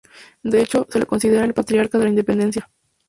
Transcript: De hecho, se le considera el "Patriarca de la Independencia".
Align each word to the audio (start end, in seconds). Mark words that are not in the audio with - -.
De 0.41 0.59
hecho, 0.59 0.87
se 0.89 0.97
le 0.97 1.05
considera 1.05 1.45
el 1.45 1.53
"Patriarca 1.53 1.99
de 1.99 2.05
la 2.05 2.09
Independencia". 2.09 2.71